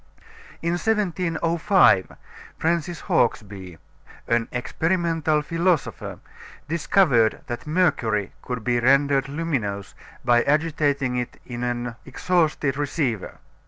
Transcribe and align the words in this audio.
In 0.63 0.71
1705 0.79 2.17
Francis 2.57 3.01
Hawksbee, 3.01 3.77
an 4.27 4.47
experimental 4.51 5.43
philosopher, 5.43 6.17
discovered 6.67 7.41
that 7.45 7.67
mercury 7.67 8.31
could 8.41 8.63
be 8.63 8.79
rendered 8.79 9.29
luminous 9.29 9.93
by 10.25 10.41
agitating 10.41 11.17
it 11.17 11.39
in 11.45 11.61
an 11.63 11.95
exhausted 12.03 12.77
receiver. 12.77 13.35